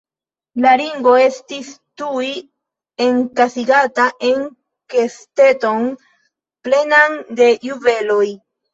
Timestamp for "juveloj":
7.73-8.25